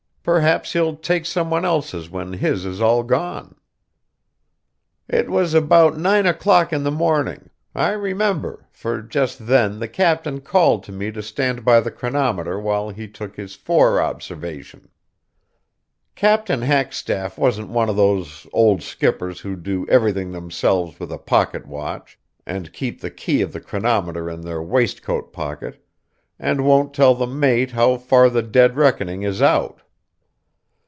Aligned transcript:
"Perhaps 0.23 0.73
he'll 0.73 0.97
take 0.97 1.25
some 1.25 1.49
one 1.49 1.65
else's 1.65 2.07
when 2.07 2.33
his 2.33 2.63
is 2.63 2.79
all 2.79 3.01
gone." 3.01 3.55
It 5.09 5.31
was 5.31 5.55
about 5.55 5.97
nine 5.97 6.27
o'clock 6.27 6.71
in 6.71 6.83
the 6.83 6.91
morning, 6.91 7.49
I 7.73 7.93
remember, 7.93 8.67
for 8.69 9.01
just 9.01 9.47
then 9.47 9.79
the 9.79 9.87
captain 9.87 10.39
called 10.41 10.83
to 10.83 10.91
me 10.91 11.11
to 11.13 11.23
stand 11.23 11.65
by 11.65 11.79
the 11.79 11.89
chronometer 11.89 12.59
while 12.59 12.91
he 12.91 13.07
took 13.07 13.35
his 13.35 13.55
fore 13.55 13.99
observation. 13.99 14.89
Captain 16.13 16.61
Hackstaff 16.61 17.35
wasn't 17.35 17.69
one 17.69 17.89
of 17.89 17.95
those 17.95 18.45
old 18.53 18.83
skippers 18.83 19.39
who 19.39 19.55
do 19.55 19.87
everything 19.89 20.31
themselves 20.31 20.99
with 20.99 21.11
a 21.11 21.17
pocket 21.17 21.65
watch, 21.65 22.19
and 22.45 22.73
keep 22.73 23.01
the 23.01 23.09
key 23.11 23.41
of 23.41 23.53
the 23.53 23.59
chronometer 23.59 24.29
in 24.29 24.41
their 24.41 24.61
waistcoat 24.61 25.33
pocket, 25.33 25.83
and 26.37 26.63
won't 26.63 26.93
tell 26.93 27.15
the 27.15 27.25
mate 27.25 27.71
how 27.71 27.97
far 27.97 28.29
the 28.29 28.43
dead 28.43 28.75
reckoning 28.75 29.23
is 29.23 29.41
out. 29.41 29.79